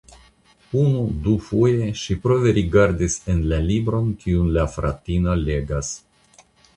[0.83, 5.93] Unu, du foje ŝi prove rigardis en la libron kiun la fratino legas.